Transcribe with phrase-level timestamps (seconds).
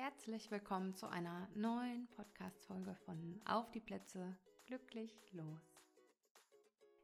[0.00, 5.82] Herzlich willkommen zu einer neuen Podcast-Folge von Auf die Plätze, glücklich los.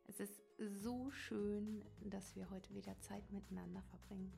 [0.07, 4.33] Es ist so schön, dass wir heute wieder Zeit miteinander verbringen.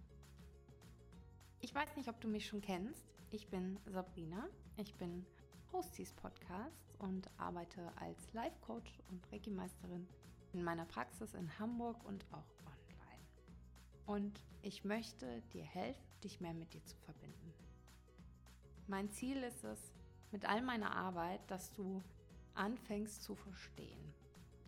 [1.61, 3.04] Ich weiß nicht, ob du mich schon kennst.
[3.31, 4.49] Ich bin Sabrina.
[4.79, 5.27] Ich bin
[5.71, 10.09] Host dieses Podcasts und arbeite als Life-Coach und Reiki-Meisterin
[10.54, 13.27] in meiner Praxis in Hamburg und auch online.
[14.07, 17.66] Und ich möchte dir helfen, dich mehr mit dir zu verbinden.
[18.88, 19.92] Mein Ziel ist es,
[20.30, 22.04] mit all meiner Arbeit, dass du
[22.54, 24.14] anfängst zu verstehen.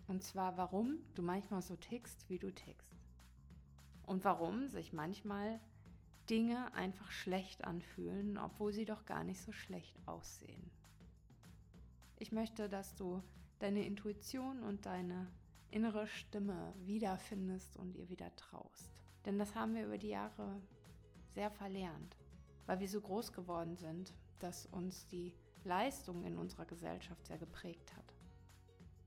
[0.08, 2.96] Und zwar, warum du manchmal so tickst, wie du tickst.
[4.02, 5.60] Und warum sich manchmal
[6.28, 10.68] Dinge einfach schlecht anfühlen, obwohl sie doch gar nicht so schlecht aussehen.
[12.16, 13.22] Ich möchte, dass du
[13.60, 15.30] deine Intuition und deine
[15.70, 18.90] innere Stimme wiederfindest und ihr wieder traust.
[19.26, 20.60] Denn das haben wir über die Jahre
[21.34, 22.16] sehr verlernt
[22.68, 25.32] weil wir so groß geworden sind, dass uns die
[25.64, 28.14] Leistung in unserer Gesellschaft sehr geprägt hat.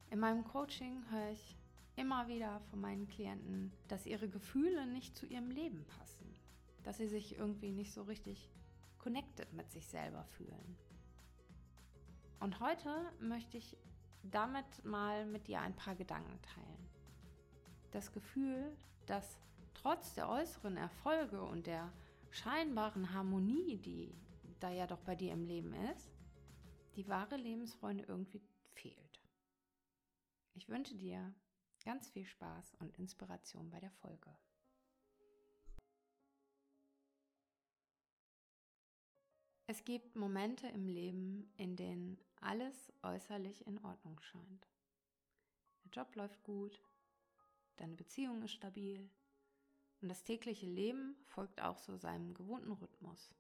[0.10, 1.56] In meinem Coaching höre ich
[1.96, 6.26] immer wieder von meinen Klienten, dass ihre Gefühle nicht zu ihrem Leben passen,
[6.82, 8.50] dass sie sich irgendwie nicht so richtig
[8.98, 10.76] connected mit sich selber fühlen.
[12.40, 13.78] Und heute möchte ich
[14.24, 16.90] damit mal mit dir ein paar Gedanken teilen.
[17.92, 19.38] Das Gefühl, dass
[19.76, 21.92] trotz der äußeren Erfolge und der
[22.32, 24.18] scheinbaren Harmonie, die
[24.60, 26.10] da ja doch bei dir im Leben ist,
[26.96, 28.42] die wahre Lebensfreunde irgendwie
[28.74, 29.22] fehlt.
[30.54, 31.34] Ich wünsche dir
[31.84, 34.36] ganz viel Spaß und Inspiration bei der Folge.
[39.68, 44.68] Es gibt Momente im Leben, in denen alles äußerlich in Ordnung scheint.
[45.84, 46.84] Der Job läuft gut,
[47.78, 49.10] deine Beziehung ist stabil,
[50.02, 53.34] und das tägliche Leben folgt auch so seinem gewohnten Rhythmus.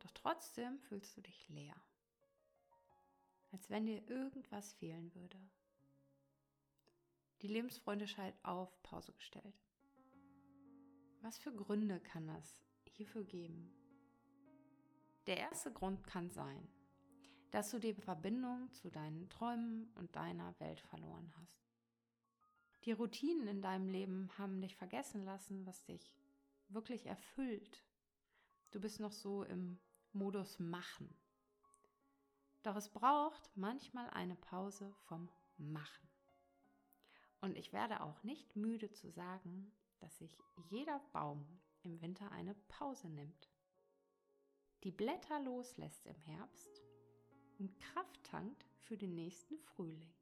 [0.00, 1.74] Doch trotzdem fühlst du dich leer,
[3.52, 5.38] als wenn dir irgendwas fehlen würde.
[7.42, 9.62] Die Lebensfreunde scheint auf Pause gestellt.
[11.22, 13.72] Was für Gründe kann das hierfür geben?
[15.26, 16.68] Der erste Grund kann sein,
[17.50, 21.65] dass du die Verbindung zu deinen Träumen und deiner Welt verloren hast.
[22.86, 26.14] Die Routinen in deinem Leben haben dich vergessen lassen, was dich
[26.68, 27.84] wirklich erfüllt.
[28.70, 29.80] Du bist noch so im
[30.12, 31.12] Modus Machen.
[32.62, 36.08] Doch es braucht manchmal eine Pause vom Machen.
[37.40, 40.38] Und ich werde auch nicht müde zu sagen, dass sich
[40.70, 41.44] jeder Baum
[41.82, 43.50] im Winter eine Pause nimmt.
[44.84, 46.82] Die Blätter loslässt im Herbst
[47.58, 50.14] und Kraft tankt für den nächsten Frühling.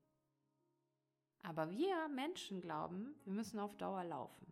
[1.44, 4.46] Aber wir Menschen glauben, wir müssen auf Dauer laufen.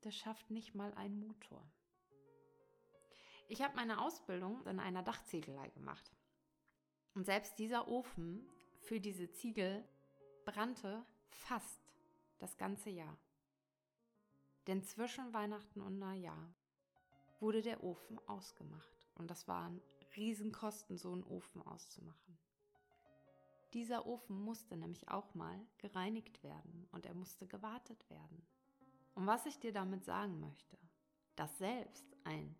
[0.00, 1.64] Das schafft nicht mal ein Motor.
[3.46, 6.12] Ich habe meine Ausbildung in einer Dachziegelei gemacht.
[7.14, 8.44] Und selbst dieser Ofen
[8.80, 9.84] für diese Ziegel
[10.44, 11.80] brannte fast
[12.38, 13.16] das ganze Jahr.
[14.66, 16.52] Denn zwischen Weihnachten und Neujahr
[17.38, 19.08] wurde der Ofen ausgemacht.
[19.14, 19.80] Und das waren
[20.16, 22.47] Riesenkosten, so einen Ofen auszumachen.
[23.74, 28.46] Dieser Ofen musste nämlich auch mal gereinigt werden und er musste gewartet werden.
[29.14, 30.78] Und was ich dir damit sagen möchte,
[31.36, 32.56] dass selbst ein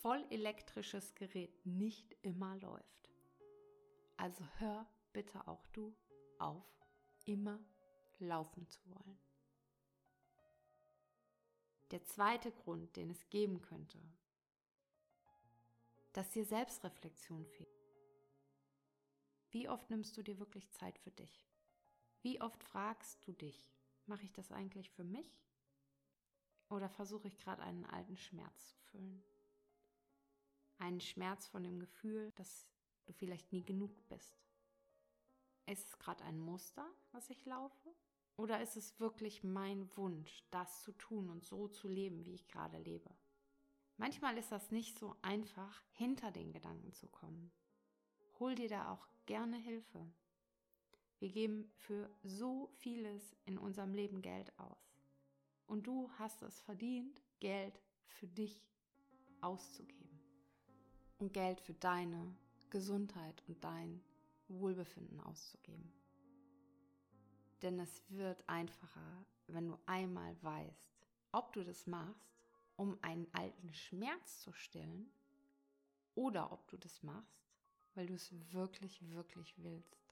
[0.00, 3.10] voll elektrisches Gerät nicht immer läuft.
[4.16, 5.94] Also hör bitte auch du
[6.38, 6.64] auf,
[7.24, 7.58] immer
[8.18, 9.18] laufen zu wollen.
[11.90, 13.98] Der zweite Grund, den es geben könnte,
[16.12, 17.79] dass dir Selbstreflexion fehlt.
[19.50, 21.46] Wie oft nimmst du dir wirklich Zeit für dich?
[22.22, 23.72] Wie oft fragst du dich,
[24.06, 25.44] mache ich das eigentlich für mich?
[26.68, 29.22] Oder versuche ich gerade einen alten Schmerz zu füllen?
[30.78, 32.68] Einen Schmerz von dem Gefühl, dass
[33.06, 34.40] du vielleicht nie genug bist.
[35.66, 37.94] Ist es gerade ein Muster, was ich laufe?
[38.36, 42.48] Oder ist es wirklich mein Wunsch, das zu tun und so zu leben, wie ich
[42.48, 43.10] gerade lebe?
[43.96, 47.52] Manchmal ist das nicht so einfach, hinter den Gedanken zu kommen.
[48.38, 50.06] Hol dir da auch gerne Hilfe.
[51.18, 55.00] Wir geben für so vieles in unserem Leben Geld aus.
[55.66, 58.60] Und du hast es verdient, Geld für dich
[59.40, 60.20] auszugeben.
[61.18, 62.34] Und Geld für deine
[62.70, 64.02] Gesundheit und dein
[64.48, 65.92] Wohlbefinden auszugeben.
[67.62, 70.96] Denn es wird einfacher, wenn du einmal weißt,
[71.32, 72.40] ob du das machst,
[72.76, 75.12] um einen alten Schmerz zu stillen,
[76.14, 77.49] oder ob du das machst,
[78.00, 80.08] weil du es wirklich, wirklich willst.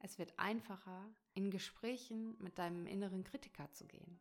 [0.00, 4.20] Es wird einfacher, in Gesprächen mit deinem inneren Kritiker zu gehen.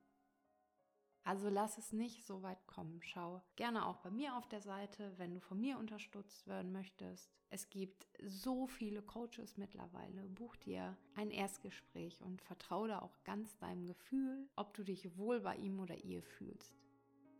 [1.26, 3.02] Also lass es nicht so weit kommen.
[3.04, 7.30] Schau gerne auch bei mir auf der Seite, wenn du von mir unterstützt werden möchtest.
[7.50, 10.24] Es gibt so viele Coaches mittlerweile.
[10.30, 15.42] Buch dir ein Erstgespräch und vertraue da auch ganz deinem Gefühl, ob du dich wohl
[15.42, 16.82] bei ihm oder ihr fühlst.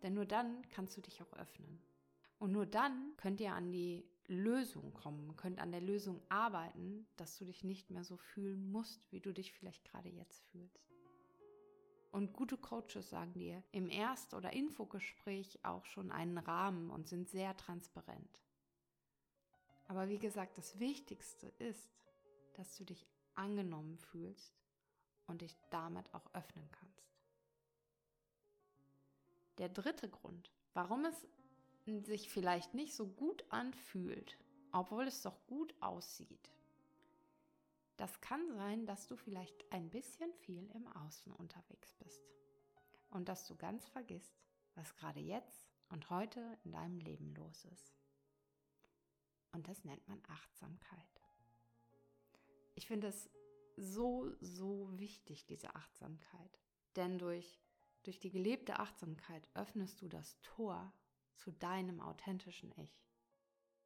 [0.04, 1.82] Denn nur dann kannst du dich auch öffnen.
[2.40, 7.38] Und nur dann könnt ihr an die Lösung kommen, könnt an der Lösung arbeiten, dass
[7.38, 10.86] du dich nicht mehr so fühlen musst, wie du dich vielleicht gerade jetzt fühlst.
[12.12, 17.30] Und gute Coaches sagen dir im Erst- oder Infogespräch auch schon einen Rahmen und sind
[17.30, 18.40] sehr transparent.
[19.88, 21.94] Aber wie gesagt, das Wichtigste ist,
[22.54, 23.06] dass du dich
[23.36, 24.56] angenommen fühlst
[25.28, 27.06] und dich damit auch öffnen kannst.
[29.58, 31.28] Der dritte Grund, warum es
[31.86, 34.38] sich vielleicht nicht so gut anfühlt,
[34.72, 36.52] obwohl es doch gut aussieht,
[37.98, 42.22] das kann sein, dass du vielleicht ein bisschen viel im Außen unterwegs bist
[43.10, 44.36] und dass du ganz vergisst,
[44.76, 47.94] was gerade jetzt und heute in deinem Leben los ist.
[49.54, 51.00] Und das nennt man Achtsamkeit.
[52.74, 53.30] Ich finde es
[53.78, 56.60] so, so wichtig, diese Achtsamkeit.
[56.98, 57.62] Denn durch,
[58.04, 60.92] durch die gelebte Achtsamkeit öffnest du das Tor
[61.36, 63.06] zu deinem authentischen Ich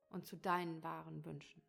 [0.09, 1.61] und zu deinen wahren Wünschen.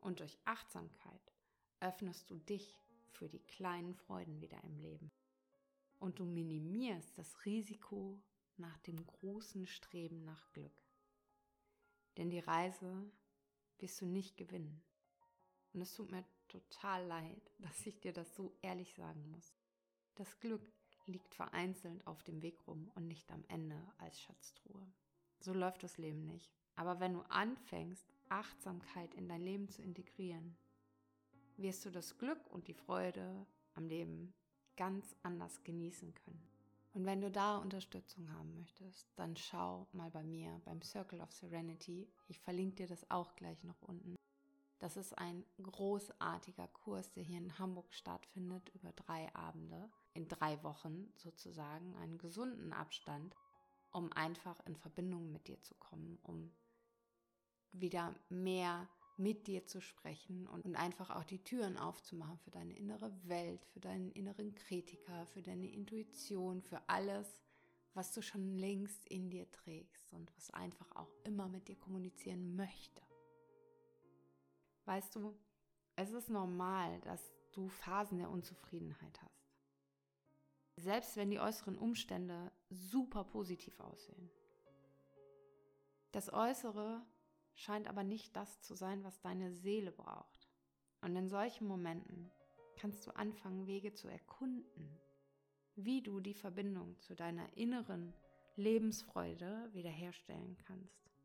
[0.00, 1.32] Und durch Achtsamkeit
[1.80, 2.78] öffnest du dich
[3.10, 5.10] für die kleinen Freuden wieder im Leben.
[5.98, 8.22] Und du minimierst das Risiko
[8.56, 10.82] nach dem großen Streben nach Glück.
[12.16, 13.10] Denn die Reise
[13.78, 14.82] wirst du nicht gewinnen.
[15.72, 19.54] Und es tut mir total leid, dass ich dir das so ehrlich sagen muss.
[20.14, 20.62] Das Glück
[21.06, 24.86] liegt vereinzelt auf dem Weg rum und nicht am Ende als Schatztruhe.
[25.40, 26.50] So läuft das Leben nicht.
[26.74, 30.56] Aber wenn du anfängst, Achtsamkeit in dein Leben zu integrieren,
[31.56, 34.34] wirst du das Glück und die Freude am Leben
[34.76, 36.46] ganz anders genießen können.
[36.92, 41.30] Und wenn du da Unterstützung haben möchtest, dann schau mal bei mir beim Circle of
[41.30, 42.08] Serenity.
[42.26, 44.16] Ich verlinke dir das auch gleich noch unten.
[44.78, 50.62] Das ist ein großartiger Kurs, der hier in Hamburg stattfindet über drei Abende, in drei
[50.62, 53.34] Wochen sozusagen, einen gesunden Abstand,
[53.90, 56.52] um einfach in Verbindung mit dir zu kommen, um
[57.72, 62.76] wieder mehr mit dir zu sprechen und, und einfach auch die Türen aufzumachen für deine
[62.76, 67.40] innere Welt, für deinen inneren Kritiker, für deine Intuition, für alles,
[67.94, 72.56] was du schon längst in dir trägst und was einfach auch immer mit dir kommunizieren
[72.56, 73.05] möchte.
[74.86, 75.36] Weißt du,
[75.96, 79.52] es ist normal, dass du Phasen der Unzufriedenheit hast.
[80.76, 84.30] Selbst wenn die äußeren Umstände super positiv aussehen.
[86.12, 87.04] Das Äußere
[87.54, 90.48] scheint aber nicht das zu sein, was deine Seele braucht.
[91.00, 92.30] Und in solchen Momenten
[92.76, 95.00] kannst du anfangen, Wege zu erkunden,
[95.74, 98.14] wie du die Verbindung zu deiner inneren
[98.56, 101.15] Lebensfreude wiederherstellen kannst.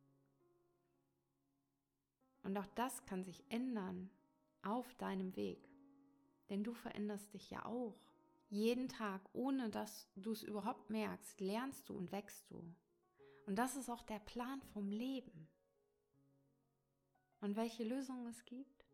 [2.43, 4.09] Und auch das kann sich ändern
[4.63, 5.69] auf deinem Weg,
[6.49, 7.99] denn du veränderst dich ja auch.
[8.49, 12.75] Jeden Tag, ohne dass du es überhaupt merkst, lernst du und wächst du.
[13.45, 15.47] Und das ist auch der Plan vom Leben.
[17.39, 18.85] Und welche Lösungen es gibt?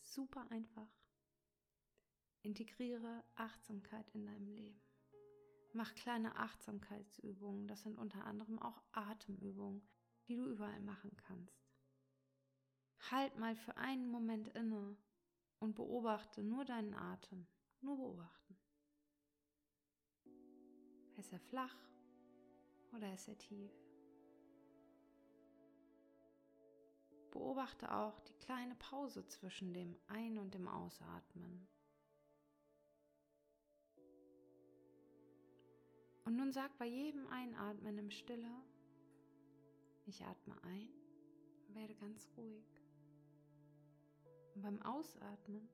[0.00, 0.88] Super einfach.
[2.42, 4.80] Integriere Achtsamkeit in deinem Leben.
[5.72, 7.66] Mach kleine Achtsamkeitsübungen.
[7.66, 9.82] Das sind unter anderem auch Atemübungen,
[10.28, 11.65] die du überall machen kannst.
[13.10, 14.96] Halt mal für einen Moment inne
[15.60, 17.46] und beobachte nur deinen Atem.
[17.80, 18.56] Nur beobachten.
[21.16, 21.76] Ist er flach
[22.92, 23.70] oder ist er tief?
[27.30, 31.68] Beobachte auch die kleine Pause zwischen dem Ein- und dem Ausatmen.
[36.24, 38.50] Und nun sag bei jedem Einatmen im Stille,
[40.06, 41.06] ich atme ein
[41.76, 42.75] werde ganz ruhig.
[44.56, 45.68] Und beim Ausatmen,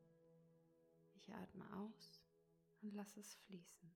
[1.15, 2.21] ich atme aus
[2.81, 3.95] und lasse es fließen.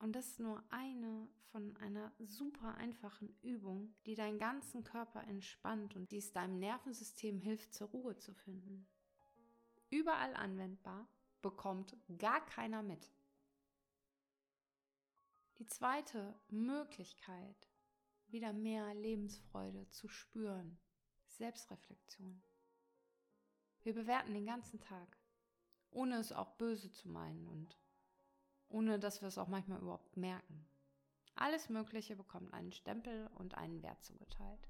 [0.00, 5.94] Und das ist nur eine von einer super einfachen Übung, die deinen ganzen Körper entspannt
[5.94, 8.88] und die es deinem Nervensystem hilft, zur Ruhe zu finden.
[9.90, 11.06] Überall anwendbar
[11.42, 13.12] bekommt gar keiner mit.
[15.58, 17.68] Die zweite Möglichkeit,
[18.28, 20.78] wieder mehr Lebensfreude zu spüren,
[21.26, 22.42] Selbstreflexion.
[23.82, 25.18] Wir bewerten den ganzen Tag,
[25.90, 27.76] ohne es auch böse zu meinen und
[28.70, 30.66] ohne dass wir es auch manchmal überhaupt merken.
[31.34, 34.68] Alles Mögliche bekommt einen Stempel und einen Wert zugeteilt.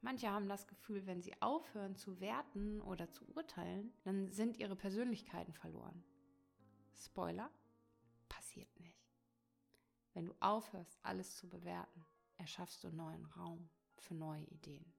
[0.00, 4.76] Manche haben das Gefühl, wenn sie aufhören zu werten oder zu urteilen, dann sind ihre
[4.76, 6.04] Persönlichkeiten verloren.
[6.94, 7.50] Spoiler,
[8.28, 9.06] passiert nicht.
[10.14, 14.92] Wenn du aufhörst, alles zu bewerten, erschaffst du neuen Raum für neue Ideen.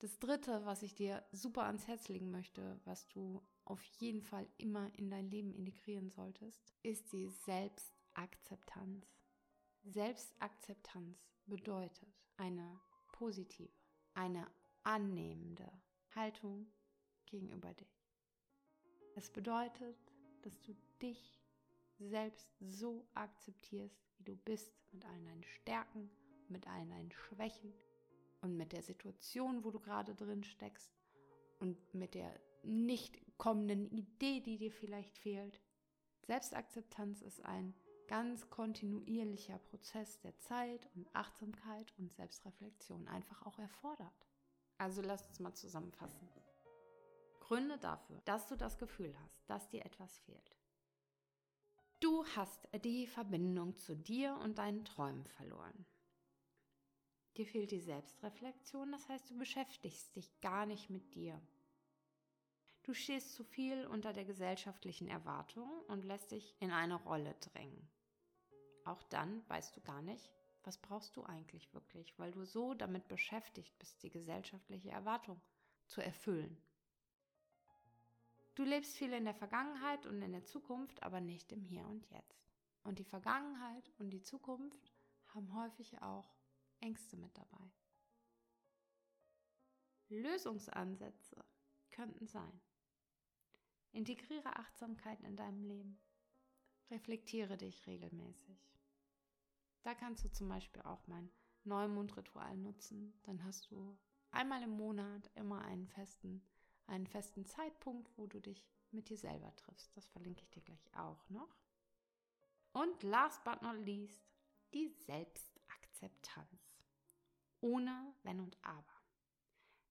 [0.00, 4.48] Das Dritte, was ich dir super ans Herz legen möchte, was du auf jeden Fall
[4.56, 9.06] immer in dein Leben integrieren solltest, ist die Selbstakzeptanz.
[9.84, 12.80] Selbstakzeptanz bedeutet eine
[13.12, 13.74] positive,
[14.14, 14.46] eine
[14.84, 15.70] annehmende
[16.14, 16.72] Haltung
[17.26, 18.08] gegenüber dich.
[19.16, 19.98] Es bedeutet,
[20.40, 21.42] dass du dich
[21.98, 26.10] selbst so akzeptierst, wie du bist, mit allen deinen Stärken,
[26.48, 27.74] mit allen deinen Schwächen
[28.40, 30.90] und mit der Situation, wo du gerade drin steckst
[31.58, 32.32] und mit der
[32.62, 35.60] nicht kommenden Idee, die dir vielleicht fehlt.
[36.26, 37.74] Selbstakzeptanz ist ein
[38.06, 44.26] ganz kontinuierlicher Prozess, der Zeit und Achtsamkeit und Selbstreflexion einfach auch erfordert.
[44.78, 46.28] Also lass uns mal zusammenfassen.
[47.40, 50.56] Gründe dafür, dass du das Gefühl hast, dass dir etwas fehlt.
[52.00, 55.84] Du hast die Verbindung zu dir und deinen Träumen verloren.
[57.36, 61.40] Dir fehlt die Selbstreflexion, das heißt, du beschäftigst dich gar nicht mit dir.
[62.82, 67.88] Du stehst zu viel unter der gesellschaftlichen Erwartung und lässt dich in eine Rolle drängen.
[68.84, 70.32] Auch dann weißt du gar nicht,
[70.64, 75.40] was brauchst du eigentlich wirklich, weil du so damit beschäftigt bist, die gesellschaftliche Erwartung
[75.86, 76.56] zu erfüllen.
[78.54, 82.08] Du lebst viel in der Vergangenheit und in der Zukunft, aber nicht im Hier und
[82.10, 82.50] Jetzt.
[82.82, 84.92] Und die Vergangenheit und die Zukunft
[85.28, 86.34] haben häufig auch
[86.80, 87.70] Ängste mit dabei.
[90.08, 91.44] Lösungsansätze
[91.90, 92.60] könnten sein.
[93.92, 96.00] Integriere Achtsamkeit in deinem Leben.
[96.90, 98.58] Reflektiere dich regelmäßig.
[99.82, 101.30] Da kannst du zum Beispiel auch mein
[101.64, 103.20] Neumondritual nutzen.
[103.22, 103.98] Dann hast du
[104.30, 106.44] einmal im Monat immer einen festen,
[106.86, 109.96] einen festen Zeitpunkt, wo du dich mit dir selber triffst.
[109.96, 111.56] Das verlinke ich dir gleich auch noch.
[112.72, 114.24] Und last but not least,
[114.74, 116.69] die Selbstakzeptanz.
[117.60, 118.84] Ohne Wenn und Aber.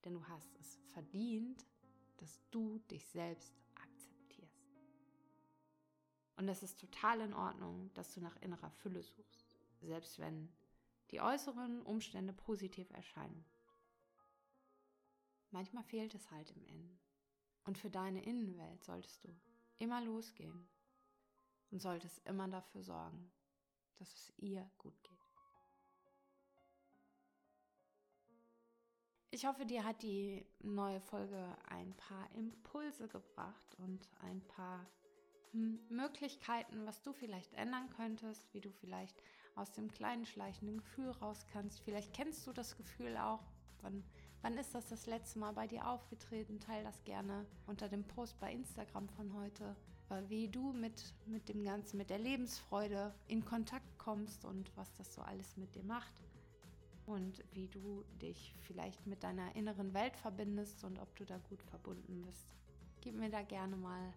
[0.04, 1.66] Denn du hast es verdient,
[2.18, 4.82] dass du dich selbst akzeptierst.
[6.38, 9.50] Und es ist total in Ordnung, dass du nach innerer Fülle suchst
[9.82, 10.52] selbst wenn
[11.12, 13.46] die äußeren Umstände positiv erscheinen.
[15.52, 17.00] Manchmal fehlt es halt im Innen.
[17.64, 19.30] Und für deine Innenwelt solltest du
[19.80, 20.68] immer losgehen
[21.72, 23.32] und solltest immer dafür sorgen,
[23.98, 25.19] dass es ihr gut geht.
[29.32, 34.88] Ich hoffe, dir hat die neue Folge ein paar Impulse gebracht und ein paar
[35.52, 39.22] hm, Möglichkeiten, was du vielleicht ändern könntest, wie du vielleicht
[39.56, 41.80] aus dem kleinen schleichenden Gefühl raus kannst.
[41.82, 43.44] Vielleicht kennst du das Gefühl auch.
[43.82, 44.04] Wann,
[44.42, 46.60] wann ist das das letzte Mal bei dir aufgetreten?
[46.60, 49.76] Teil das gerne unter dem Post bei Instagram von heute,
[50.28, 55.14] wie du mit, mit dem Ganzen, mit der Lebensfreude in Kontakt kommst und was das
[55.14, 56.16] so alles mit dir macht.
[57.10, 61.64] Und wie du dich vielleicht mit deiner inneren Welt verbindest und ob du da gut
[61.64, 62.56] verbunden bist.
[63.02, 64.14] Gib mir da gerne mal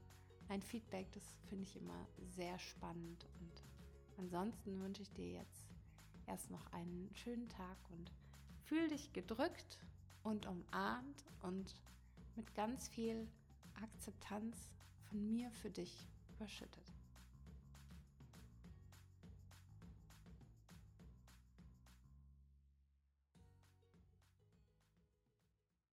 [0.49, 2.07] ein Feedback, das finde ich immer
[2.37, 3.63] sehr spannend und
[4.23, 5.67] Ansonsten wünsche ich dir jetzt
[6.27, 8.13] erst noch einen schönen Tag und
[8.65, 9.79] fühl dich gedrückt
[10.23, 11.75] und umarmt und
[12.37, 13.27] mit ganz viel
[13.83, 14.71] Akzeptanz
[15.09, 16.07] von mir für dich
[16.37, 16.82] überschüttet.